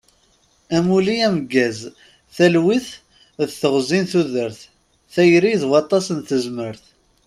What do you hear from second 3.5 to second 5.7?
teɣzi n tudert, tayri d